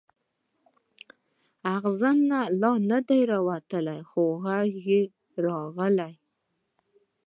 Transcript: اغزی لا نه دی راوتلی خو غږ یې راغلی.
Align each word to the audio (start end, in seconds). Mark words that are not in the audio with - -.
اغزی 1.75 2.13
لا 2.61 2.71
نه 2.89 2.99
دی 3.07 3.21
راوتلی 3.31 3.99
خو 4.09 4.23
غږ 4.43 4.69
یې 4.89 5.01
راغلی. 5.45 6.13